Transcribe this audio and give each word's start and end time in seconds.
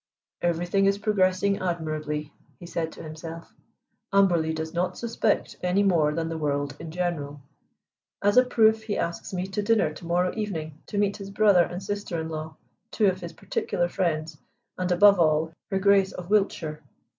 "Everything 0.41 0.87
is 0.87 0.97
progressing 0.97 1.59
admirably," 1.59 2.33
he 2.57 2.65
said 2.65 2.91
to 2.93 3.03
himself. 3.03 3.53
"Amberley 4.11 4.51
does 4.51 4.73
not 4.73 4.97
suspect 4.97 5.57
any 5.61 5.83
more 5.83 6.11
than 6.11 6.27
the 6.27 6.39
world 6.39 6.75
in 6.79 6.89
general. 6.89 7.39
As 8.19 8.35
a 8.35 8.43
proof 8.43 8.81
he 8.81 8.97
asks 8.97 9.31
me 9.31 9.45
to 9.45 9.61
dinner 9.61 9.93
to 9.93 10.05
morrow 10.07 10.33
evening 10.35 10.81
to 10.87 10.97
meet 10.97 11.17
his 11.17 11.29
brother 11.29 11.61
and 11.61 11.83
sister 11.83 12.19
in 12.19 12.29
law, 12.29 12.57
two 12.89 13.05
of 13.05 13.21
his 13.21 13.33
particular 13.33 13.87
friends, 13.87 14.39
and 14.75 14.91
above 14.91 15.19
all 15.19 15.53
Her 15.69 15.77
Grace 15.77 16.13
of 16.13 16.31
Wiltshire. 16.31 16.81